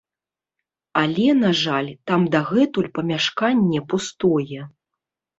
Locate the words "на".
1.41-1.49